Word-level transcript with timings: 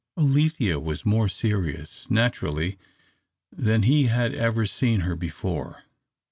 Alethea 0.17 0.79
was 0.79 1.05
more 1.05 1.29
serious, 1.29 2.09
naturally, 2.09 2.75
than 3.51 3.83
he 3.83 4.05
had 4.05 4.33
ever 4.33 4.65
seen 4.65 5.01
her 5.01 5.15
before. 5.15 5.83